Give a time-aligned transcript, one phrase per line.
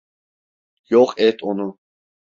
[0.89, 1.67] Yok et onu!